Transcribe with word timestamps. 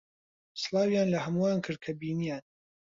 سڵاویان 0.61 1.07
لە 1.13 1.19
ھەمووان 1.25 1.57
کرد 1.65 1.79
کە 1.85 1.91
بینییان. 2.01 2.43